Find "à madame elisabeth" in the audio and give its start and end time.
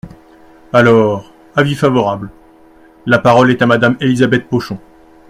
3.61-4.49